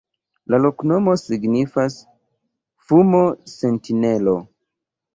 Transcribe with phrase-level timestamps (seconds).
[0.53, 1.99] La loknomo signifas:
[2.89, 4.39] fumo-sentinelo.